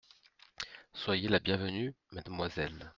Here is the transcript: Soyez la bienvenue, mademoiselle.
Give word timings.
Soyez 0.95 1.27
la 1.27 1.37
bienvenue, 1.37 1.93
mademoiselle. 2.09 2.89